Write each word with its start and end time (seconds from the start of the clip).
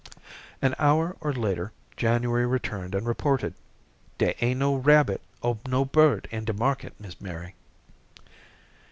An 0.63 0.73
hour 0.79 1.15
later 1.21 1.73
January 1.95 2.47
returned 2.47 2.95
and 2.95 3.05
reported: 3.05 3.53
"Dere 4.17 4.33
ain't 4.41 4.57
no 4.59 4.73
rabbit 4.73 5.21
or 5.43 5.59
no 5.67 5.85
bird 5.85 6.27
in 6.31 6.43
de 6.43 6.53
market, 6.53 6.99
Miss 6.99 7.21
Mary." 7.21 7.53